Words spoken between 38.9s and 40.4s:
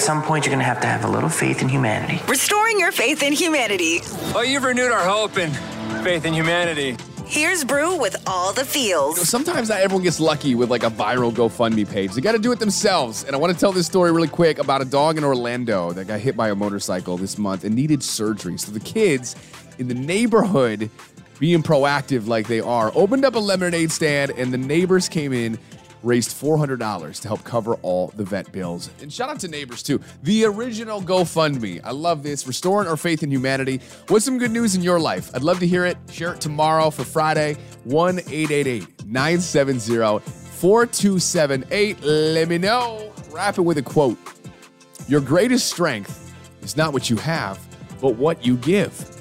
970